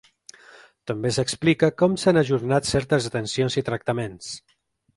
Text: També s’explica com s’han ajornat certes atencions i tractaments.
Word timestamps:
També 0.91 1.11
s’explica 1.17 1.69
com 1.83 1.99
s’han 2.05 2.21
ajornat 2.23 2.71
certes 2.73 3.11
atencions 3.13 3.61
i 3.63 3.67
tractaments. 3.71 4.35